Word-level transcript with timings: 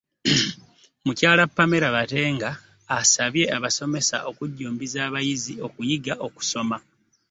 Muky 1.05 1.25
Pamela 1.55 1.89
Batenga 1.95 2.49
asabye 2.99 3.43
abasomesa 3.57 4.17
okujjumbiza 4.29 4.99
abayizi 5.07 5.53
okuyiga 5.65 6.13
okusoma 6.25 6.77